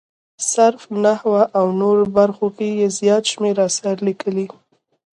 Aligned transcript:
صرف، 0.51 0.81
نحوه 1.03 1.41
او 1.59 1.65
نورو 1.81 2.05
برخو 2.17 2.47
کې 2.57 2.67
یې 2.79 2.87
زیات 2.99 3.23
شمېر 3.31 3.55
اثار 3.67 3.97
لیکلي. 4.07 4.47